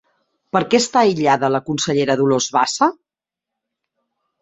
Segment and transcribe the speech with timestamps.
[0.55, 2.91] Per què està aïllada la consellera Dolors Bassa?